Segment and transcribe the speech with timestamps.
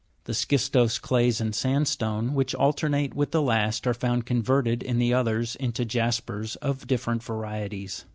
[0.23, 5.13] The schistose clays and sandstone, which alternate with the last, are found converted in the
[5.13, 8.05] others into jaspers of different varieties.